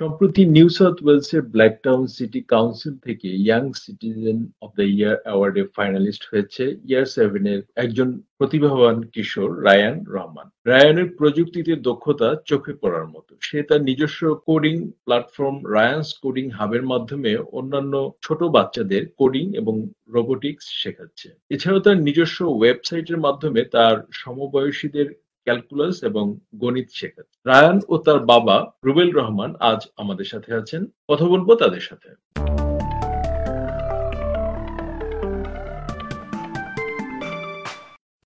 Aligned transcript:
সম্প্রতি 0.00 0.42
New 0.56 0.68
South 0.68 0.96
ওয়েলসের 1.02 1.42
Blacktown 1.54 2.02
city 2.06 2.40
council 2.54 2.94
থেকে 2.98 3.28
Young 3.44 3.64
Citizen 3.82 4.38
of 4.64 4.70
the 4.78 4.86
Year 4.96 5.16
অ্যাওয়ার্ডে 5.24 5.62
finalist 5.76 6.22
হয়েছে 6.30 6.64
ইয়ার 6.88 7.06
সেভেনের 7.06 7.60
একজন 7.84 8.08
প্রতিভাবান 8.38 8.96
কিশোর 9.14 9.50
রায়ান 9.64 9.96
রহমান। 10.14 10.46
রায়ানের 10.66 11.08
প্রযুক্তিতে 11.18 11.72
দক্ষতা 11.88 12.28
চোখে 12.44 12.72
পড়ার 12.72 13.06
মতো। 13.06 13.32
সে 13.40 13.58
তার 13.62 13.80
নিজস্ব 13.82 14.20
কোডিং 14.46 14.76
প্ল্যাটফর্ম 15.04 15.56
রায়ান্স 15.74 16.08
কোডিং 16.22 16.46
হাবের 16.50 16.82
মাধ্যমে 16.82 17.30
অন্যান্য 17.52 17.94
ছোট 18.22 18.40
বাচ্চাদের 18.56 19.02
কোডিং 19.18 19.44
এবং 19.54 19.74
রোবোটিক্স 20.08 20.66
শেখাচ্ছে। 20.82 21.28
এছাড়াও 21.50 21.80
তার 21.80 21.98
নিজস্ব 21.98 22.38
ওয়েবসাইটের 22.48 23.18
মাধ্যমে 23.18 23.60
তার 23.74 23.96
সমবয়সীদের 24.12 25.08
ক্যালকুলাস 25.46 25.96
এবং 26.02 26.24
গণিত 26.56 26.88
শেখাচ্ছে 26.92 27.36
রায়ান 27.46 27.76
ও 27.88 27.94
তার 27.98 28.18
বাবা 28.18 28.56
রুবেল 28.84 29.10
রহমান 29.12 29.50
আজ 29.60 29.80
আমাদের 29.96 30.24
সাথে 30.24 30.50
আছেন। 30.54 30.82
কথা 31.10 31.24
বলব 31.24 31.48
তাদের 31.54 31.80
সাথে। 31.80 32.10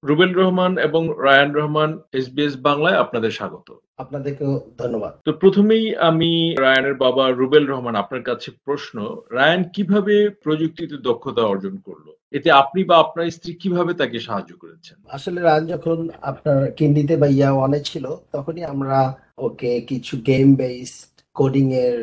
রুবেল 0.02 0.33
রহমান 0.34 0.73
এবং 0.78 1.02
রায়ান 1.23 1.51
রহমান 1.55 1.91
এসবিএস 2.12 2.55
বাংলায় 2.62 2.98
আপনাদের 2.98 3.30
স্বাগত। 3.30 3.69
আপনাদেরকেও 3.98 4.52
ধন্যবাদ। 4.78 5.12
তো 5.25 5.30
প্রথমেই 5.33 5.84
আমি 6.09 6.30
রায়ানের 6.61 6.95
বাবা 6.95 7.25
রুবেল 7.30 7.64
রহমান 7.66 7.95
আপনার 7.95 8.23
কাছে 8.23 8.48
প্রশ্ন 8.64 8.97
রায়ান 9.30 9.62
কীভাবে 9.75 10.14
প্রযুক্তিতে 10.45 10.97
দক্ষতা 11.09 11.42
অর্জন 11.42 11.75
করল? 11.87 12.06
এতে 12.33 12.48
আপনি 12.62 12.80
বা 12.84 12.95
আপনার 13.05 13.27
স্ত্রী 13.37 13.52
কীভাবে 13.62 13.93
তাকে 13.95 14.19
সাহায্য 14.20 14.53
করেছেন? 14.62 14.97
আসলে 15.17 15.39
রান 15.41 15.62
যখন 15.67 15.98
আপনার 16.23 16.59
কিন্ডিতে 16.78 17.14
বা 17.17 17.28
ইয়া 17.39 17.50
ওয়ানে 17.53 17.81
ছিল, 17.81 18.05
তখনই 18.33 18.62
আমরা 18.72 18.98
ওকে 19.47 19.72
কিছু 19.91 20.14
গেম 20.31 20.48
বেসড 20.56 21.11
কোডিং 21.37 21.67
এর 21.84 21.97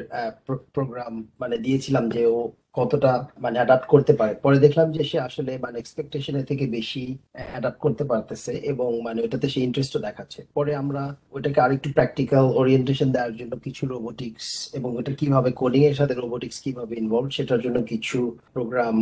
প্রোগ্রাম 0.76 1.14
মানে 1.40 1.56
দিয়েছিলাম 1.58 2.04
যে 2.16 2.22
ও 2.36 2.40
কতটা 2.80 3.12
মানে 3.44 3.56
অ্যাডাপ্ট 3.60 3.88
করতে 3.94 4.14
পারে। 4.20 4.34
পরে 4.46 4.58
দেখলাম 4.66 4.88
যে 4.96 5.04
সে 5.10 5.18
আসলে 5.28 5.52
মানে 5.66 5.76
এক্সপেকটেশনের 5.80 6.46
থেকে 6.50 6.66
বেশি 6.78 7.04
অ্যাডাপ্ট 7.52 7.80
করতে 7.86 8.04
পারতেছে 8.12 8.54
এবং 8.72 8.90
মানে 9.06 9.20
ওটাতে 9.26 9.48
সে 9.54 9.60
ইন্টারেস্টও 9.68 10.06
দেখাচ্ছে। 10.08 10.40
পরে 10.58 10.72
আমরা 10.82 11.04
ওটাকে 11.36 11.60
আরেকটু 11.66 11.88
প্র্যাকটিক্যাল 11.98 12.46
ওরিয়েন্টেশন 12.60 13.10
দেওয়ার 13.16 13.34
জন্য 13.40 13.54
কিছু 13.66 13.84
রোবোটিক্স 13.94 14.46
এবং 14.78 14.90
ওটা 15.00 15.12
কীভাবে 15.20 15.50
কোডিং 15.62 15.82
এর 15.90 15.96
সাথে 16.00 16.14
রোবোটিক্স 16.14 16.58
কীভাবে 16.66 16.94
ইনভলভ 17.02 17.28
সেটার 17.38 17.62
জন্য 17.66 17.78
কিছু 17.92 18.18
প্রোগ্রাম 18.56 18.96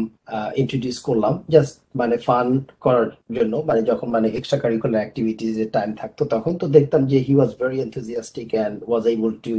ইন্ট্রোডিউস 0.62 0.98
করলাম। 1.08 1.34
জাস্ট 1.54 1.73
মানে 2.00 2.16
ফান 2.28 2.48
করার 2.86 3.08
জন্য 3.38 3.54
মানে 3.70 3.82
যখন 3.89 4.08
মানে 4.16 4.28
এক্সট্রা 4.38 4.60
কারিকুলার 4.64 5.02
অ্যাক্টিভিটিজ 5.02 5.54
এর 5.64 5.70
টাইম 5.78 5.89
থাকতো 6.02 6.22
তখন 6.34 6.54
তো 6.62 6.66
দেখতাম 6.78 7.02
যে 7.12 7.17
he 7.28 7.34
was 7.38 7.52
very 7.62 7.78
enthusiastic 7.86 8.48
and 8.56 8.76
was 8.89 9.04
able 9.14 9.32
to 9.45 9.56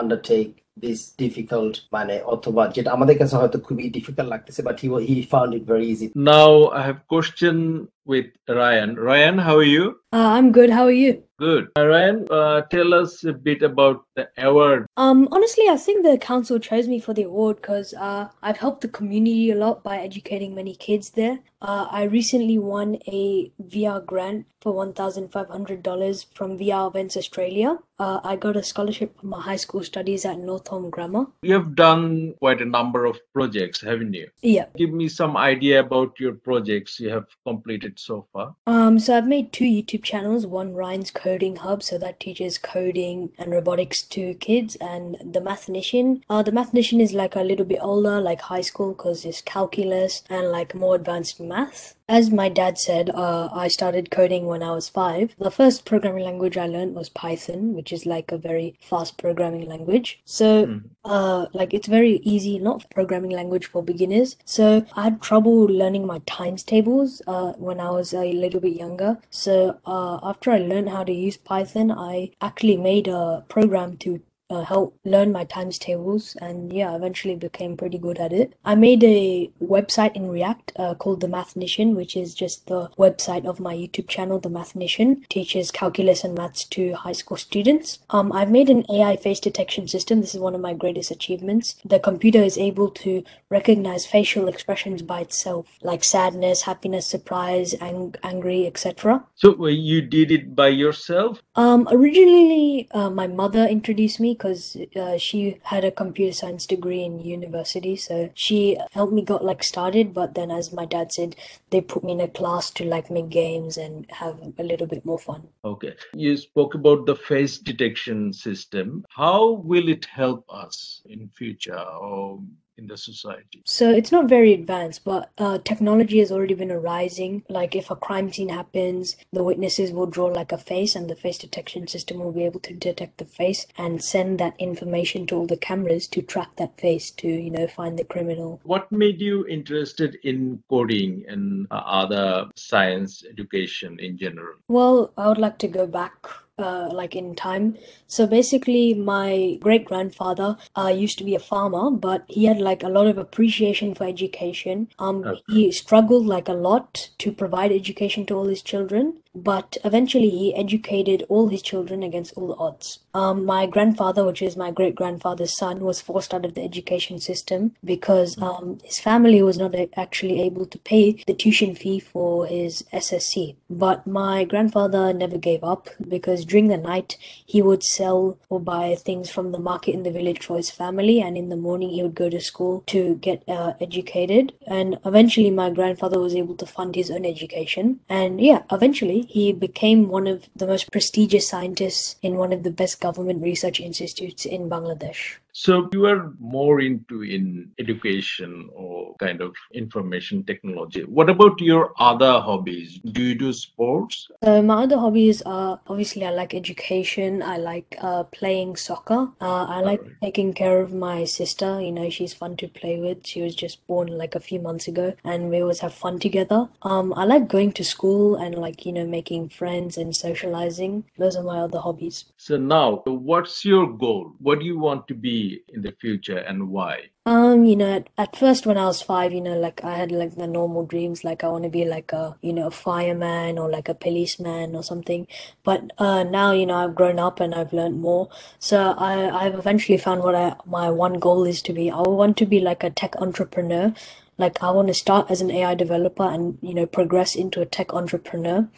undertake 0.00 0.46
this 0.81 0.99
difficult 1.19 1.75
মানে 1.93 2.15
অথবা 2.25 2.63
যেটা 2.67 2.89
আমাদের 2.91 3.15
কাছে 3.17 3.35
হয়তো 3.35 3.57
খুবই 3.59 3.85
ডিফিকাল্ট 3.89 4.29
লাগতেছে 4.33 4.61
but 4.67 4.75
he 4.81 4.87
he 5.09 5.15
found 5.31 5.51
it 5.57 5.63
very 5.71 5.87
easy 5.93 6.05
now 6.29 6.51
I 6.69 6.81
have 6.87 6.97
question 7.13 7.57
with 8.06 8.26
Ryan. 8.48 8.96
Ryan, 8.96 9.38
how 9.38 9.56
are 9.56 9.62
you? 9.62 10.00
Uh, 10.12 10.30
I'm 10.38 10.52
good. 10.52 10.70
How 10.70 10.84
are 10.84 10.90
you? 10.92 11.22
Good. 11.38 11.68
Uh, 11.76 11.86
Ryan, 11.86 12.26
uh, 12.30 12.62
tell 12.70 12.94
us 12.94 13.22
a 13.24 13.32
bit 13.32 13.62
about 13.62 14.06
the 14.14 14.26
award. 14.38 14.86
Um, 14.96 15.28
honestly, 15.30 15.64
I 15.68 15.76
think 15.76 16.02
the 16.02 16.16
council 16.16 16.58
chose 16.58 16.88
me 16.88 16.98
for 16.98 17.12
the 17.12 17.24
award 17.24 17.56
because 17.56 17.92
uh, 17.92 18.28
I've 18.40 18.56
helped 18.56 18.80
the 18.80 18.88
community 18.88 19.50
a 19.50 19.56
lot 19.56 19.82
by 19.82 19.98
educating 19.98 20.54
many 20.54 20.74
kids 20.74 21.10
there. 21.10 21.40
Uh, 21.60 21.86
I 21.90 22.04
recently 22.04 22.58
won 22.58 22.96
a 23.06 23.50
VR 23.62 24.04
grant 24.04 24.46
for 24.60 24.72
$1,500 24.72 26.26
from 26.34 26.58
VR 26.58 26.88
Events 26.88 27.16
Australia. 27.16 27.78
Uh, 27.98 28.20
I 28.24 28.36
got 28.36 28.56
a 28.56 28.62
scholarship 28.62 29.18
for 29.20 29.26
my 29.26 29.40
high 29.40 29.56
school 29.56 29.82
studies 29.82 30.24
at 30.24 30.38
Northholm 30.38 30.90
Grammar. 30.90 31.26
You 31.42 31.54
have 31.54 31.74
done 31.74 32.34
quite 32.38 32.60
a 32.60 32.66
number 32.66 33.04
of 33.04 33.18
projects, 33.32 33.80
haven't 33.80 34.14
you? 34.14 34.28
Yeah. 34.42 34.66
Give 34.76 34.92
me 34.92 35.08
some 35.08 35.36
idea 35.36 35.80
about 35.80 36.18
your 36.20 36.34
projects 36.34 37.00
you 37.00 37.10
have 37.10 37.26
completed 37.46 37.95
so 37.98 38.26
far. 38.32 38.56
Um, 38.66 38.98
so 38.98 39.16
I've 39.16 39.26
made 39.26 39.52
two 39.52 39.64
YouTube 39.64 40.02
channels. 40.02 40.46
One 40.46 40.74
Ryan's 40.74 41.10
Coding 41.10 41.56
Hub, 41.56 41.82
so 41.82 41.98
that 41.98 42.20
teaches 42.20 42.58
coding 42.58 43.30
and 43.38 43.52
robotics 43.52 44.02
to 44.02 44.34
kids, 44.34 44.76
and 44.76 45.16
the 45.24 45.40
Mathnician. 45.40 46.22
Uh, 46.28 46.42
the 46.42 46.52
Mathnician 46.52 47.00
is 47.00 47.12
like 47.12 47.36
a 47.36 47.40
little 47.40 47.66
bit 47.66 47.80
older, 47.82 48.20
like 48.20 48.42
high 48.42 48.60
school, 48.60 48.92
because 48.92 49.24
it's 49.24 49.40
calculus 49.42 50.22
and 50.28 50.50
like 50.50 50.74
more 50.74 50.94
advanced 50.94 51.40
math. 51.40 51.94
As 52.08 52.30
my 52.30 52.48
dad 52.48 52.78
said, 52.78 53.10
uh, 53.10 53.48
I 53.52 53.66
started 53.66 54.12
coding 54.12 54.46
when 54.46 54.62
I 54.62 54.70
was 54.70 54.88
five. 54.88 55.34
The 55.40 55.50
first 55.50 55.84
programming 55.84 56.22
language 56.22 56.56
I 56.56 56.68
learned 56.68 56.94
was 56.94 57.08
Python, 57.08 57.74
which 57.74 57.92
is 57.92 58.06
like 58.06 58.30
a 58.30 58.38
very 58.38 58.76
fast 58.80 59.18
programming 59.18 59.66
language. 59.68 60.20
So, 60.24 60.66
Mhm. 60.66 60.84
uh, 61.04 61.46
like 61.52 61.74
it's 61.74 61.88
very 61.88 62.20
easy, 62.22 62.60
not 62.60 62.88
programming 62.90 63.32
language 63.32 63.66
for 63.66 63.82
beginners. 63.82 64.36
So 64.44 64.84
I 64.94 65.02
had 65.04 65.20
trouble 65.20 65.64
learning 65.64 66.06
my 66.06 66.20
times 66.26 66.62
tables 66.62 67.22
uh, 67.26 67.54
when 67.54 67.80
I 67.80 67.90
was 67.90 68.14
a 68.14 68.32
little 68.32 68.60
bit 68.60 68.76
younger. 68.76 69.18
So 69.28 69.78
uh, 69.84 70.20
after 70.22 70.52
I 70.52 70.58
learned 70.58 70.90
how 70.90 71.02
to 71.02 71.12
use 71.12 71.36
Python, 71.36 71.90
I 71.90 72.30
actually 72.40 72.76
made 72.76 73.08
a 73.08 73.44
program 73.48 73.96
to 73.98 74.20
uh, 74.50 74.62
help 74.62 74.98
learn 75.04 75.32
my 75.32 75.44
times 75.44 75.78
tables 75.78 76.36
and 76.40 76.72
yeah 76.72 76.94
eventually 76.94 77.34
became 77.34 77.76
pretty 77.76 77.98
good 77.98 78.18
at 78.18 78.32
it. 78.32 78.54
I 78.64 78.74
made 78.74 79.02
a 79.04 79.50
website 79.62 80.14
in 80.14 80.28
react 80.28 80.72
uh, 80.76 80.94
called 80.94 81.20
the 81.20 81.26
mathnician 81.26 81.94
which 81.96 82.16
is 82.16 82.34
just 82.34 82.66
the 82.66 82.88
website 82.98 83.44
of 83.46 83.60
my 83.60 83.74
youtube 83.74 84.08
channel 84.08 84.38
the 84.38 84.48
mathnician 84.48 85.26
teaches 85.28 85.70
calculus 85.70 86.24
and 86.24 86.34
maths 86.36 86.64
to 86.64 86.92
high 86.94 87.12
school 87.12 87.36
students. 87.36 87.98
Um, 88.10 88.32
i've 88.32 88.50
made 88.50 88.68
an 88.70 88.84
ai 88.90 89.16
face 89.16 89.40
detection 89.40 89.88
system. 89.88 90.20
This 90.20 90.34
is 90.34 90.40
one 90.40 90.54
of 90.54 90.60
my 90.60 90.74
greatest 90.74 91.10
achievements. 91.10 91.76
The 91.84 91.98
computer 91.98 92.42
is 92.42 92.58
able 92.58 92.90
to 92.90 93.24
recognize 93.50 94.06
facial 94.06 94.48
expressions 94.48 95.02
by 95.02 95.20
itself 95.20 95.66
like 95.82 96.04
sadness 96.04 96.62
happiness 96.62 97.06
surprise 97.06 97.74
ang- 97.80 98.14
angry 98.22 98.66
etc 98.66 99.24
So 99.34 99.66
you 99.66 100.02
did 100.02 100.30
it 100.30 100.54
by 100.54 100.68
yourself? 100.68 101.40
um, 101.56 101.88
originally, 101.90 102.88
uh, 102.92 103.10
my 103.10 103.26
mother 103.26 103.64
introduced 103.66 104.20
me 104.20 104.35
because 104.36 104.76
uh, 104.94 105.18
she 105.18 105.58
had 105.62 105.84
a 105.84 105.90
computer 105.90 106.32
science 106.32 106.66
degree 106.66 107.02
in 107.02 107.20
university, 107.20 107.96
so 107.96 108.30
she 108.34 108.78
helped 108.92 109.12
me 109.12 109.22
got 109.22 109.44
like 109.44 109.62
started. 109.62 110.12
But 110.12 110.34
then, 110.34 110.50
as 110.50 110.72
my 110.72 110.84
dad 110.84 111.12
said, 111.12 111.36
they 111.70 111.80
put 111.80 112.04
me 112.04 112.12
in 112.12 112.20
a 112.20 112.28
class 112.28 112.70
to 112.72 112.84
like 112.84 113.10
make 113.10 113.28
games 113.28 113.76
and 113.76 114.10
have 114.10 114.38
a 114.58 114.62
little 114.62 114.86
bit 114.86 115.04
more 115.04 115.18
fun. 115.18 115.48
Okay. 115.64 115.94
You 116.14 116.36
spoke 116.36 116.74
about 116.74 117.06
the 117.06 117.16
face 117.16 117.58
detection 117.58 118.32
system. 118.32 119.04
How 119.08 119.52
will 119.52 119.88
it 119.88 120.04
help 120.04 120.44
us 120.48 121.02
in 121.06 121.28
future 121.28 121.78
or 121.78 122.40
in 122.78 122.86
the 122.86 122.96
society? 122.96 123.62
So 123.64 123.90
it's 123.90 124.12
not 124.12 124.28
very 124.28 124.52
advanced, 124.52 125.04
but 125.04 125.30
uh, 125.38 125.58
technology 125.58 126.18
has 126.18 126.32
already 126.32 126.54
been 126.54 126.70
arising. 126.72 127.44
Like 127.48 127.74
if 127.74 127.90
a 127.90 127.96
crime 127.96 128.32
scene 128.32 128.48
happens, 128.48 129.16
the 129.32 129.42
witnesses 129.42 129.92
will 129.92 130.06
draw 130.06 130.26
like 130.26 130.52
a 130.52 130.58
face, 130.58 130.94
and 130.94 131.08
the 131.08 131.16
face 131.16 131.38
detection 131.38 131.86
system 131.88 132.18
will 132.18 132.32
be 132.32 132.44
able 132.44 132.60
to 132.60 132.74
detect 132.74 133.18
the 133.18 133.24
face 133.24 133.66
and 133.76 134.02
send 134.02 134.38
that 134.38 134.54
information 134.58 135.26
to 135.26 135.36
all 135.36 135.46
the 135.46 135.56
cameras 135.56 136.06
to 136.08 136.22
track 136.22 136.56
that 136.56 136.78
face 136.80 137.10
to 137.12 137.28
you 137.28 137.50
know 137.50 137.66
find 137.66 137.98
the 137.98 138.04
criminal. 138.04 138.60
What 138.64 138.90
made 138.90 139.20
you 139.20 139.46
interested 139.46 140.18
in 140.22 140.62
coding 140.68 141.24
and 141.28 141.66
uh, 141.70 141.82
other 141.84 142.48
science 142.56 143.24
education 143.28 143.98
in 144.00 144.16
general? 144.16 144.56
Well, 144.68 145.12
I 145.16 145.28
would 145.28 145.38
like 145.38 145.58
to 145.58 145.68
go 145.68 145.86
back. 145.86 146.26
Uh, 146.58 146.88
like 146.90 147.14
in 147.14 147.34
time. 147.34 147.76
So 148.06 148.26
basically, 148.26 148.94
my 148.94 149.58
great 149.60 149.84
grandfather 149.84 150.56
uh, 150.74 150.86
used 150.88 151.18
to 151.18 151.24
be 151.24 151.34
a 151.34 151.38
farmer, 151.38 151.90
but 151.90 152.24
he 152.28 152.46
had 152.46 152.62
like 152.62 152.82
a 152.82 152.88
lot 152.88 153.06
of 153.06 153.18
appreciation 153.18 153.94
for 153.94 154.04
education. 154.04 154.88
Um, 154.98 155.16
Okay. 155.26 155.42
he 155.48 155.70
struggled 155.70 156.24
like 156.24 156.48
a 156.48 156.54
lot 156.54 157.10
to 157.18 157.30
provide 157.30 157.72
education 157.72 158.24
to 158.26 158.34
all 158.38 158.46
his 158.46 158.62
children, 158.62 159.18
but 159.36 159.76
eventually 159.84 160.30
he 160.30 160.54
educated 160.54 161.24
all 161.28 161.48
his 161.48 161.60
children 161.60 162.02
against 162.02 162.32
all 162.36 162.48
the 162.48 162.56
odds. 162.56 163.00
Um, 163.12 163.44
my 163.44 163.66
grandfather, 163.66 164.24
which 164.24 164.40
is 164.40 164.56
my 164.56 164.70
great 164.70 164.94
grandfather's 164.94 165.56
son, 165.56 165.80
was 165.80 166.00
forced 166.00 166.32
out 166.32 166.46
of 166.46 166.54
the 166.54 166.64
education 166.64 167.20
system 167.20 167.72
because 167.84 168.40
um, 168.40 168.78
his 168.82 168.98
family 168.98 169.42
was 169.42 169.58
not 169.58 169.74
actually 169.96 170.40
able 170.40 170.64
to 170.66 170.78
pay 170.78 171.22
the 171.26 171.34
tuition 171.34 171.74
fee 171.74 172.00
for 172.00 172.46
his 172.46 172.82
SSC. 172.92 173.56
But 173.68 174.06
my 174.06 174.44
grandfather 174.44 175.12
never 175.12 175.36
gave 175.36 175.62
up 175.62 175.88
because 176.08 176.46
during 176.46 176.68
the 176.68 176.78
night 176.78 177.18
he 177.44 177.60
would 177.60 177.82
sell 177.82 178.38
or 178.48 178.58
buy 178.58 178.94
things 178.94 179.30
from 179.30 179.52
the 179.52 179.58
market 179.58 179.92
in 179.92 180.02
the 180.02 180.10
village 180.10 180.42
for 180.42 180.56
his 180.56 180.70
family, 180.70 181.20
and 181.20 181.36
in 181.36 181.50
the 181.50 181.56
morning 181.56 181.90
he 181.90 182.02
would 182.02 182.14
go 182.14 182.30
to 182.30 182.40
school 182.40 182.82
to 182.86 183.16
get 183.16 183.46
uh, 183.48 183.74
educated. 183.80 184.54
And 184.66 184.98
eventually, 185.04 185.50
my 185.50 185.70
grandfather 185.70 186.18
was 186.18 186.34
able 186.34 186.56
to 186.56 186.66
fund 186.66 186.94
his 186.94 187.10
own 187.10 187.26
education. 187.26 188.00
And 188.08 188.40
yeah, 188.40 188.62
eventually 188.70 189.25
he 189.28 189.52
became 189.52 190.08
one 190.08 190.26
of 190.26 190.48
the 190.54 190.66
most 190.66 190.90
prestigious 190.90 191.48
scientists 191.48 192.16
in 192.22 192.36
one 192.36 192.52
of 192.52 192.62
the 192.62 192.70
best 192.70 193.00
government 193.00 193.42
research 193.42 193.80
institutes 193.80 194.44
in 194.44 194.70
Bangladesh. 194.70 195.36
So 195.58 195.88
you 195.90 196.04
are 196.04 196.34
more 196.38 196.82
into 196.82 197.22
in 197.22 197.70
education 197.78 198.68
or 198.74 199.16
kind 199.16 199.40
of 199.40 199.54
information 199.72 200.44
technology. 200.44 201.04
What 201.04 201.30
about 201.30 201.58
your 201.62 201.94
other 201.98 202.40
hobbies? 202.40 203.00
Do 203.02 203.22
you 203.22 203.34
do 203.34 203.54
sports? 203.54 204.28
Uh, 204.42 204.60
my 204.60 204.82
other 204.82 204.98
hobbies 204.98 205.40
are 205.46 205.80
obviously 205.86 206.26
I 206.26 206.30
like 206.30 206.52
education. 206.52 207.42
I 207.42 207.56
like 207.56 207.96
uh, 208.02 208.24
playing 208.24 208.76
soccer. 208.76 209.30
Uh, 209.40 209.64
I 209.64 209.80
like 209.80 210.00
Alright. 210.00 210.16
taking 210.22 210.52
care 210.52 210.82
of 210.82 210.92
my 210.92 211.24
sister. 211.24 211.80
You 211.80 211.92
know, 211.92 212.10
she's 212.10 212.34
fun 212.34 212.58
to 212.58 212.68
play 212.68 213.00
with. 213.00 213.26
She 213.26 213.40
was 213.40 213.54
just 213.54 213.86
born 213.86 214.08
like 214.08 214.34
a 214.34 214.40
few 214.40 214.60
months 214.60 214.88
ago, 214.88 215.14
and 215.24 215.48
we 215.48 215.62
always 215.62 215.80
have 215.80 215.94
fun 215.94 216.18
together. 216.18 216.68
Um, 216.82 217.14
I 217.14 217.24
like 217.24 217.48
going 217.48 217.72
to 217.72 217.82
school 217.82 218.36
and 218.36 218.56
like 218.56 218.84
you 218.84 218.92
know 218.92 219.06
making 219.06 219.48
friends 219.48 219.96
and 219.96 220.14
socializing. 220.14 221.04
Those 221.16 221.34
are 221.34 221.42
my 221.42 221.60
other 221.60 221.78
hobbies. 221.78 222.26
So 222.36 222.58
now, 222.58 223.02
what's 223.06 223.64
your 223.64 223.90
goal? 223.90 224.34
What 224.38 224.58
do 224.60 224.66
you 224.66 224.78
want 224.78 225.08
to 225.08 225.14
be 225.14 225.45
in 225.68 225.82
the 225.82 225.92
future 226.00 226.38
and 226.38 226.68
why? 226.68 227.10
Um, 227.26 227.64
you 227.64 227.74
know, 227.74 227.92
at, 227.96 228.08
at 228.16 228.36
first 228.36 228.66
when 228.66 228.78
I 228.78 228.86
was 228.86 229.02
five, 229.02 229.32
you 229.32 229.40
know, 229.40 229.58
like 229.58 229.82
I 229.82 229.96
had 229.96 230.12
like 230.12 230.36
the 230.36 230.46
normal 230.46 230.86
dreams, 230.86 231.24
like 231.24 231.42
I 231.42 231.48
want 231.48 231.64
to 231.64 231.70
be 231.70 231.84
like 231.84 232.12
a, 232.12 232.36
you 232.40 232.52
know, 232.52 232.68
a 232.68 232.70
fireman 232.70 233.58
or 233.58 233.68
like 233.68 233.88
a 233.88 233.94
policeman 233.94 234.76
or 234.76 234.82
something. 234.84 235.26
But 235.64 235.90
uh 235.98 236.22
now, 236.22 236.52
you 236.52 236.66
know, 236.66 236.76
I've 236.76 236.94
grown 236.94 237.18
up 237.18 237.40
and 237.40 237.52
I've 237.54 237.72
learned 237.72 238.00
more. 238.00 238.28
So 238.60 238.94
I 238.96 239.44
I've 239.44 239.54
eventually 239.54 239.98
found 239.98 240.22
what 240.22 240.36
I 240.36 240.54
my 240.64 240.88
one 240.90 241.18
goal 241.18 241.44
is 241.44 241.62
to 241.62 241.72
be. 241.72 241.90
I 241.90 242.00
want 242.00 242.36
to 242.38 242.46
be 242.46 242.60
like 242.60 242.84
a 242.84 242.90
tech 242.90 243.16
entrepreneur. 243.16 243.92
Like 244.38 244.62
I 244.62 244.70
want 244.70 244.88
to 244.88 244.94
start 244.94 245.30
as 245.30 245.40
an 245.40 245.50
AI 245.50 245.74
developer 245.74 246.22
and, 246.24 246.58
you 246.60 246.74
know, 246.74 246.86
progress 246.86 247.34
into 247.34 247.60
a 247.60 247.66
tech 247.66 247.94
entrepreneur. 247.94 248.68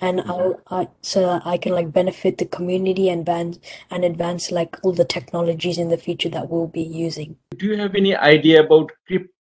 And 0.00 0.20
Mhm. 0.20 0.60
I, 0.70 0.82
I 0.82 0.88
so 1.02 1.20
that 1.22 1.42
I 1.44 1.58
can 1.58 1.72
like 1.72 1.92
benefit 1.92 2.38
the 2.38 2.46
community 2.46 3.08
and 3.08 3.20
advance 3.20 3.58
and 3.90 4.04
advance 4.04 4.50
like 4.52 4.76
all 4.82 4.92
the 4.92 5.04
technologies 5.04 5.78
in 5.78 5.88
the 5.88 5.96
future 5.96 6.28
that 6.28 6.48
we'll 6.48 6.68
be 6.68 6.82
using. 6.82 7.36
Do 7.56 7.66
you 7.66 7.76
have 7.76 7.94
any 7.94 8.14
idea 8.14 8.62
about 8.62 8.92
crypto 9.06 9.32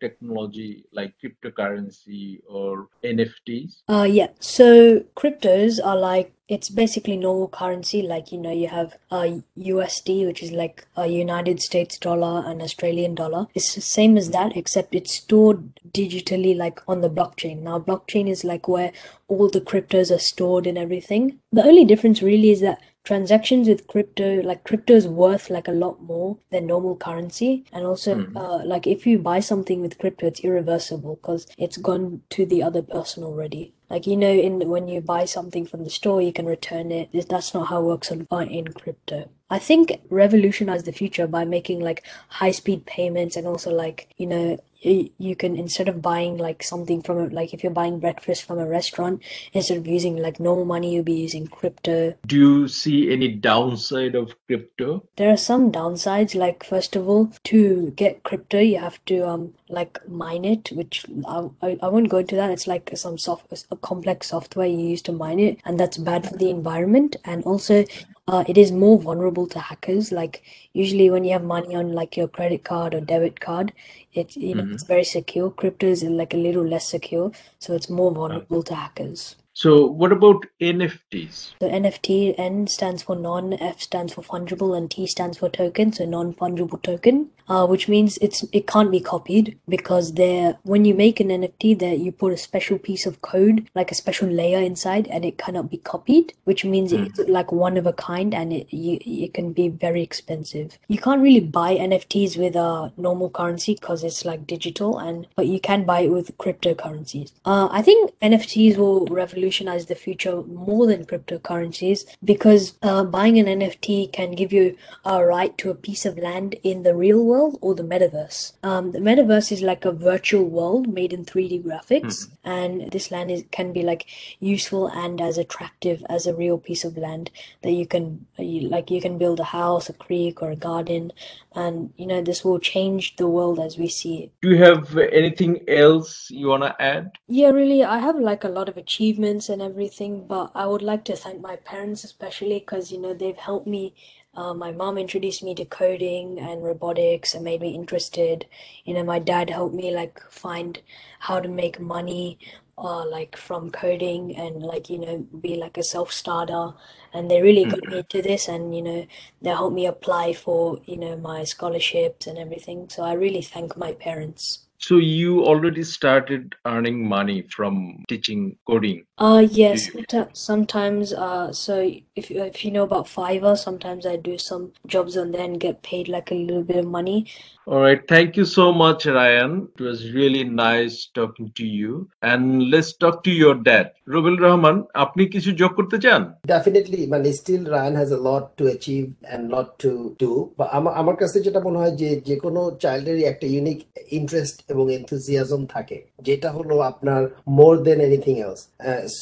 technology 0.00 0.84
like 0.92 1.14
cryptocurrency 1.22 2.40
or 2.48 2.88
NFTs? 3.04 3.82
Uh, 3.88 4.06
yeah. 4.08 4.28
So 4.40 5.00
cryptos 5.16 5.84
are 5.84 5.96
like 5.96 6.32
it's 6.48 6.68
basically 6.68 7.16
normal 7.16 7.48
currency. 7.48 8.02
Like 8.02 8.30
you 8.30 8.38
know, 8.38 8.52
you 8.52 8.68
have 8.68 8.96
uh 9.10 9.38
USD, 9.58 10.26
which 10.26 10.42
is 10.42 10.52
like 10.52 10.86
a 10.96 11.06
United 11.06 11.60
States 11.60 11.98
dollar 11.98 12.44
and 12.46 12.60
Australian 12.60 13.14
dollar. 13.14 13.46
It's 13.54 13.74
the 13.74 13.80
same 13.80 14.18
as 14.18 14.30
that, 14.30 14.56
except 14.56 14.94
it's 14.94 15.14
stored 15.14 15.74
digitally, 15.92 16.56
like 16.56 16.80
on 16.86 17.00
the 17.00 17.10
blockchain. 17.10 17.62
Now, 17.62 17.78
blockchain 17.78 18.28
is 18.28 18.44
like 18.44 18.68
where 18.68 18.92
all 19.28 19.48
the 19.48 19.60
cryptos 19.60 20.14
are 20.14 20.18
stored 20.18 20.66
and 20.66 20.76
everything. 20.76 21.38
The 21.52 21.64
only 21.64 21.84
difference 21.84 22.22
really 22.22 22.50
is 22.50 22.60
that 22.60 22.80
transactions 23.04 23.68
with 23.68 23.86
crypto 23.86 24.40
like 24.42 24.64
crypto 24.64 24.94
is 24.94 25.08
worth 25.08 25.50
like 25.50 25.68
a 25.68 25.72
lot 25.72 26.02
more 26.02 26.38
than 26.50 26.66
normal 26.66 26.96
currency. 26.96 27.64
And 27.72 27.84
also 27.84 28.14
Mhm. 28.14 28.36
uh, 28.36 28.64
like 28.64 28.86
if 28.86 29.06
you 29.06 29.18
buy 29.18 29.40
something 29.40 29.80
with 29.80 29.98
crypto 29.98 30.26
it's 30.26 30.40
irreversible 30.40 31.16
because 31.16 31.46
it's 31.58 31.76
gone 31.76 32.22
to 32.30 32.46
the 32.46 32.62
other 32.62 32.82
person 32.82 33.24
already. 33.24 33.72
Like 33.90 34.06
you 34.06 34.16
know 34.16 34.30
in 34.32 34.68
when 34.68 34.88
you 34.88 35.00
buy 35.00 35.24
something 35.24 35.66
from 35.66 35.84
the 35.84 35.90
store 35.90 36.22
you 36.22 36.32
can 36.32 36.46
return 36.46 36.92
it. 36.92 37.10
That's 37.28 37.52
not 37.54 37.66
how 37.68 37.80
it 37.82 37.86
works 37.86 38.10
on, 38.12 38.26
uh, 38.30 38.38
in 38.38 38.66
crypto. 38.68 39.28
I 39.50 39.58
think 39.58 40.00
revolutionize 40.08 40.84
the 40.84 40.92
future 40.92 41.26
by 41.26 41.44
making 41.44 41.80
like 41.80 42.02
high 42.28 42.52
speed 42.52 42.86
payments 42.86 43.36
and 43.36 43.46
also 43.46 43.70
like 43.74 44.08
you 44.16 44.26
know 44.26 44.58
you, 44.82 45.36
can 45.36 45.56
instead 45.56 45.88
of 45.88 46.02
buying 46.02 46.36
like 46.36 46.62
something 46.62 47.02
from 47.02 47.18
a, 47.18 47.26
like 47.28 47.54
if 47.54 47.62
you're 47.62 47.72
buying 47.72 47.98
breakfast 47.98 48.44
from 48.44 48.58
a 48.58 48.66
restaurant 48.66 49.22
instead 49.52 49.78
of 49.78 49.86
using 49.86 50.16
like 50.16 50.40
normal 50.40 50.64
money 50.64 50.94
you'll 50.94 51.04
be 51.04 51.12
using 51.12 51.46
crypto 51.46 52.14
Do 52.26 52.36
you 52.36 52.68
see 52.68 53.12
any 53.12 53.28
downside 53.28 54.14
of 54.14 54.34
crypto? 54.46 55.04
there 55.16 55.30
are 55.30 55.36
some 55.36 55.70
downsides, 55.72 56.34
like 56.34 56.64
first 56.64 56.96
of 56.96 57.08
all, 57.08 57.32
to 57.44 57.92
get 57.96 58.22
crypto, 58.24 58.58
you 58.58 58.78
have 58.78 59.02
to 59.06 59.28
um 59.28 59.54
like 59.68 59.98
mine 60.08 60.44
it, 60.44 60.70
which 60.72 61.06
I, 61.26 61.48
I, 61.62 61.78
I 61.82 61.88
won't 61.88 62.08
go 62.10 62.18
into 62.18 62.36
that. 62.36 62.50
It's 62.50 62.66
like 62.66 62.90
some 62.94 63.18
soft 63.18 63.46
a 63.70 63.76
complex 63.76 64.28
software 64.28 64.66
you 64.66 64.78
use 64.78 65.02
to 65.02 65.12
mine 65.12 65.38
it, 65.40 65.58
and 65.64 65.78
that's 65.78 65.96
bad 65.96 66.28
for 66.28 66.36
the 66.36 66.50
environment. 66.50 67.16
And 67.24 67.42
also, 67.44 67.84
uh, 68.28 68.44
it 68.46 68.56
is 68.56 68.70
more 68.70 68.98
vulnerable 69.00 69.46
to 69.48 69.58
hackers. 69.58 70.12
Like 70.12 70.42
usually 70.72 71.10
when 71.10 71.24
you 71.24 71.32
have 71.32 71.44
money 71.44 71.74
on 71.74 71.92
like 71.92 72.16
your 72.16 72.28
credit 72.28 72.64
card 72.64 72.94
or 72.94 73.00
debit 73.00 73.40
card, 73.40 73.72
it 74.12 74.36
you 74.36 74.54
know 74.54 74.62
Mhm. 74.62 74.74
it's 74.74 74.84
very 74.84 75.04
secure. 75.04 75.50
Crypto 75.50 75.86
is 75.86 76.02
like 76.04 76.34
a 76.34 76.36
little 76.48 76.64
less 76.66 76.86
secure, 76.88 77.32
so 77.58 77.74
it's 77.74 77.90
more 77.90 78.12
vulnerable 78.12 78.62
to 78.62 78.74
hackers. 78.74 79.36
So, 79.54 79.86
what 79.86 80.12
about 80.12 80.46
NFTs? 80.60 81.52
So 81.60 81.68
NFT, 81.68 82.34
N 82.38 82.66
stands 82.68 83.02
for 83.02 83.14
non, 83.16 83.52
F 83.54 83.82
stands 83.82 84.14
for 84.14 84.22
fungible, 84.22 84.74
and 84.76 84.90
T 84.90 85.06
stands 85.06 85.36
for 85.38 85.50
token, 85.50 85.92
so 85.92 86.06
non-fungible 86.06 86.80
token. 86.82 87.28
Uh, 87.48 87.66
which 87.66 87.88
means 87.88 88.18
it's 88.18 88.44
it 88.52 88.66
can't 88.66 88.90
be 88.90 89.00
copied 89.00 89.58
because 89.68 90.14
there 90.14 90.56
when 90.62 90.84
you 90.84 90.94
make 90.94 91.20
an 91.20 91.28
NFT 91.28 91.78
there 91.78 91.94
you 91.94 92.12
put 92.12 92.32
a 92.32 92.36
special 92.36 92.78
piece 92.78 93.04
of 93.04 93.20
code 93.20 93.66
like 93.74 93.90
a 93.90 93.94
special 93.94 94.28
layer 94.28 94.60
inside 94.60 95.08
and 95.08 95.24
it 95.24 95.38
cannot 95.38 95.70
be 95.70 95.76
copied 95.76 96.32
which 96.44 96.64
means 96.64 96.92
it's 96.92 97.18
like 97.28 97.50
one 97.50 97.76
of 97.76 97.86
a 97.86 97.92
kind 97.92 98.32
and 98.34 98.52
it 98.52 98.72
you, 98.72 98.98
it 99.00 99.34
can 99.34 99.52
be 99.52 99.68
very 99.68 100.02
expensive. 100.02 100.78
You 100.88 100.98
can't 100.98 101.22
really 101.22 101.40
buy 101.40 101.76
NFTs 101.76 102.36
with 102.36 102.54
a 102.56 102.92
normal 102.96 103.30
currency 103.30 103.74
because 103.74 104.04
it's 104.04 104.24
like 104.24 104.46
digital 104.46 104.98
and 104.98 105.26
but 105.36 105.46
you 105.46 105.60
can 105.60 105.84
buy 105.84 106.00
it 106.00 106.10
with 106.10 106.36
cryptocurrencies. 106.38 107.32
Uh, 107.44 107.68
I 107.70 107.82
think 107.82 108.12
NFTs 108.20 108.76
will 108.76 109.06
revolutionize 109.06 109.86
the 109.86 109.94
future 109.94 110.42
more 110.42 110.86
than 110.86 111.04
cryptocurrencies 111.04 112.04
because 112.24 112.78
uh, 112.82 113.04
buying 113.04 113.38
an 113.38 113.46
NFT 113.46 114.12
can 114.12 114.32
give 114.32 114.52
you 114.52 114.76
a 115.04 115.24
right 115.24 115.56
to 115.58 115.70
a 115.70 115.74
piece 115.74 116.06
of 116.06 116.18
land 116.18 116.54
in 116.62 116.82
the 116.82 116.94
real 116.94 117.24
world 117.24 117.31
or 117.40 117.74
the 117.74 117.82
metaverse. 117.82 118.52
Um, 118.62 118.92
the 118.92 118.98
metaverse 118.98 119.52
is 119.52 119.62
like 119.62 119.84
a 119.84 119.92
virtual 119.92 120.44
world 120.44 120.88
made 120.88 121.12
in 121.12 121.24
3D 121.24 121.64
graphics, 121.64 122.28
and 122.44 122.90
this 122.90 123.10
land 123.10 123.30
is 123.30 123.44
can 123.50 123.72
be 123.72 123.82
like 123.82 124.06
useful 124.40 124.88
and 124.88 125.20
as 125.20 125.38
attractive 125.38 126.04
as 126.08 126.26
a 126.26 126.34
real 126.34 126.58
piece 126.58 126.84
of 126.84 126.96
land 126.96 127.30
that 127.62 127.72
you 127.72 127.86
can 127.86 128.26
you, 128.38 128.68
like 128.68 128.90
you 128.90 129.00
can 129.00 129.18
build 129.18 129.40
a 129.40 129.44
house, 129.44 129.88
a 129.88 129.92
creek, 129.92 130.42
or 130.42 130.50
a 130.50 130.56
garden, 130.56 131.12
and 131.54 131.92
you 131.96 132.06
know 132.06 132.22
this 132.22 132.44
will 132.44 132.58
change 132.58 133.16
the 133.16 133.28
world 133.28 133.58
as 133.58 133.78
we 133.78 133.88
see 133.88 134.24
it. 134.24 134.32
Do 134.42 134.50
you 134.50 134.58
have 134.58 134.96
anything 134.96 135.68
else 135.68 136.30
you 136.30 136.48
want 136.48 136.62
to 136.62 136.82
add? 136.82 137.12
Yeah, 137.28 137.50
really, 137.50 137.84
I 137.84 137.98
have 137.98 138.16
like 138.16 138.44
a 138.44 138.48
lot 138.48 138.68
of 138.68 138.76
achievements 138.76 139.48
and 139.48 139.62
everything, 139.62 140.26
but 140.26 140.50
I 140.54 140.66
would 140.66 140.82
like 140.82 141.04
to 141.04 141.16
thank 141.16 141.40
my 141.40 141.56
parents 141.56 142.04
especially 142.04 142.58
because, 142.60 142.92
you 142.92 142.98
know, 142.98 143.14
they've 143.14 143.36
helped 143.36 143.66
me. 143.66 143.94
Uh, 144.34 144.54
my 144.54 144.72
mom 144.72 144.96
introduced 144.96 145.42
me 145.42 145.54
to 145.54 145.64
coding 145.66 146.38
and 146.40 146.64
robotics 146.64 147.34
and 147.34 147.44
made 147.44 147.60
me 147.60 147.74
interested. 147.74 148.46
You 148.84 148.94
know, 148.94 149.04
my 149.04 149.18
dad 149.18 149.50
helped 149.50 149.74
me 149.74 149.94
like 149.94 150.22
find 150.30 150.80
how 151.18 151.38
to 151.38 151.48
make 151.48 151.78
money, 151.78 152.38
uh, 152.78 153.06
like 153.06 153.36
from 153.36 153.70
coding 153.70 154.34
and 154.34 154.62
like, 154.62 154.88
you 154.88 154.98
know, 154.98 155.18
be 155.18 155.56
like 155.56 155.76
a 155.76 155.82
self-starter. 155.82 156.72
And 157.12 157.30
they 157.30 157.42
really 157.42 157.66
got 157.66 157.86
me 157.86 157.98
into 157.98 158.22
this 158.22 158.48
and, 158.48 158.74
you 158.74 158.80
know, 158.80 159.06
they 159.42 159.50
helped 159.50 159.74
me 159.74 159.84
apply 159.84 160.32
for, 160.32 160.80
you 160.86 160.96
know, 160.96 161.14
my 161.18 161.44
scholarships 161.44 162.26
and 162.26 162.38
everything. 162.38 162.88
So 162.88 163.02
I 163.02 163.12
really 163.12 163.42
thank 163.42 163.76
my 163.76 163.92
parents. 163.92 164.60
So, 164.81 164.97
you 164.97 165.43
already 165.43 165.83
started 165.83 166.53
earning 166.65 167.07
money 167.09 167.41
from 167.41 168.03
teaching 168.07 168.57
coding. 168.67 169.05
Uh, 169.17 169.47
yes, 169.51 169.87
you? 169.87 169.93
someti- 169.93 170.37
sometimes, 170.37 171.13
uh, 171.13 171.51
so 171.51 171.73
if 172.15 172.29
you 172.29 172.43
if 172.43 172.63
you 172.63 172.71
know 172.71 172.83
about 172.83 173.07
Fiverr, 173.07 173.57
sometimes 173.57 174.05
I 174.05 174.15
do 174.17 174.37
some 174.37 174.71
jobs 174.85 175.17
on 175.17 175.31
there 175.31 175.43
and 175.43 175.59
get 175.59 175.81
paid 175.81 176.07
like 176.07 176.31
a 176.31 176.35
little 176.35 176.63
bit 176.63 176.77
of 176.77 176.85
money. 176.85 177.27
All 177.67 177.81
right. 177.81 178.01
Thank 178.07 178.37
you 178.37 178.45
so 178.45 178.71
much, 178.71 179.05
Ryan. 179.05 179.67
It 179.77 179.81
was 179.81 180.13
really 180.13 180.43
nice 180.45 181.09
talking 181.13 181.51
to 181.55 181.65
you. 181.65 182.07
And 182.21 182.69
let's 182.69 182.93
talk 182.93 183.23
to 183.23 183.31
your 183.31 183.55
dad. 183.55 183.91
Rubel 184.07 184.37
Rahman, 184.39 184.77
আপনি 185.03 185.23
কিছু 185.33 185.49
যোগ 185.61 185.71
করতে 185.77 185.97
চান? 186.05 186.21
Definitely 186.53 187.01
মানে 187.13 187.29
still 187.39 187.63
Ryan 187.75 187.93
has 187.99 188.09
a 188.17 188.19
lot 188.29 188.45
to 188.59 188.63
achieve 188.71 189.01
and 189.27 189.43
lot 189.53 189.69
to 189.83 189.91
do 190.21 190.31
বা 190.57 190.65
আমার 190.77 190.93
আমার 191.01 191.15
কাছে 191.21 191.37
যেটা 191.45 191.59
মনে 191.67 191.77
হয় 191.81 191.95
যে 192.01 192.09
যে 192.29 192.35
কোনো 192.45 192.61
চাইল্ডেরই 192.83 193.23
একটা 193.31 193.45
ইউনিক 193.55 193.79
ইন্টারেস্ট 194.19 194.57
এবং 194.72 194.84
এনথুজিয়াজম 194.96 195.62
থাকে, 195.74 195.98
যেটা 196.26 196.48
হলো 196.56 196.74
আপনার 196.90 197.22
more 197.58 197.74
than 197.86 197.98
anything 198.08 198.34
else 198.44 198.60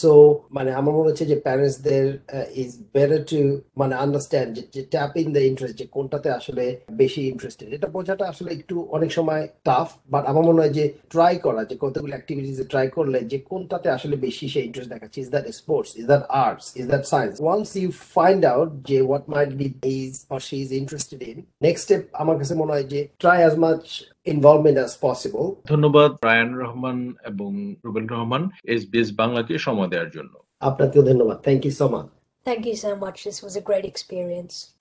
so 0.00 0.12
মানে 0.56 0.70
আমার 0.80 0.92
মনে 0.96 1.08
হচ্ছে 1.10 1.26
যে 1.32 1.36
প্যারেন্টসদের 1.46 2.06
ইজ 2.62 2.70
বেটার 2.96 3.20
টু 3.30 3.40
মানে 3.80 3.94
আন্ডারস্ট্যান্ড 4.04 4.54
যে 4.74 4.82
ট্যাপ 4.94 5.12
ইন 5.22 5.28
দ্য 5.36 5.42
ইন্টারেস্ট 5.50 5.76
যে 5.80 5.86
কোনটাতে 5.96 6.28
আসলে 6.38 6.64
বেশি 7.02 7.20
ইন্টারেস্টেড 7.32 7.68
এটা 7.76 7.88
বোঝাটা 7.96 8.24
আসলে 8.32 8.50
একটু 8.58 8.74
অনেক 8.96 9.10
সময় 9.18 9.42
টাফ 9.68 9.88
বাট 10.12 10.24
আমার 10.30 10.44
মনে 10.48 10.60
হয় 10.62 10.74
যে 10.78 10.84
ট্রাই 11.12 11.34
করা, 11.46 11.60
যে 11.70 11.76
কতগুলো 11.84 12.12
অ্যাক্টিভিটিস 12.16 12.56
ট্রাই 12.72 12.86
করলে 12.96 13.18
যে 13.32 13.38
কোনটাতে 13.50 13.88
আসলে 13.96 14.16
বেশি 14.26 14.46
সে 14.52 14.60
ইন্টারেস্ট 14.68 14.90
দেখাচ্ছে 14.94 15.18
is 15.24 15.28
that 15.34 15.44
sports 15.60 15.90
is 16.00 16.06
that 16.12 16.24
arts 16.46 16.66
is 16.80 16.86
that 16.92 17.04
science 17.12 17.34
once 17.44 17.66
you 17.80 17.88
find 18.16 18.42
out 18.52 18.70
যে 18.90 18.98
what 19.08 19.24
might 19.34 19.50
be 19.60 19.66
is 20.00 20.12
or 20.34 20.40
she 20.48 20.56
is 20.64 20.70
interested 20.80 21.20
in 21.30 21.38
next 21.66 21.82
step 21.86 22.02
আমার 22.22 22.36
কাছে 22.40 22.54
মনে 22.60 22.72
হয় 22.74 22.86
যে 22.92 23.00
try 23.22 23.38
as 23.42 23.54
much 23.64 23.82
involvement 24.25 24.77
as 24.79 24.93
possible 25.01 25.43
ধন্যবাদ 25.71 26.11
Ryan 26.25 26.51
Rahman 26.63 26.97
এবং 27.31 27.51
Rubel 27.85 28.05
Rahman 28.05 28.43
SBS 28.67 29.09
বাংলাকে 29.21 29.53
সময় 29.57 29.89
দেওয়ার 29.93 30.09
জন্য 30.09 30.33
আপনাকেও 30.61 31.03
ধন্যবাদ 31.09 31.37
thank 31.45 31.61
you 31.65 31.73
so 31.81 31.87
much 31.93 32.07
Thank 32.45 32.67
you 32.67 32.75
so 32.77 32.95
much. 32.95 33.23
This 33.23 33.41
was 33.41 33.55
a 33.55 33.61
great 33.61 33.85
experience. 33.85 34.75